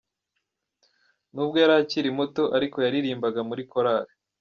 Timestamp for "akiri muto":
1.81-2.43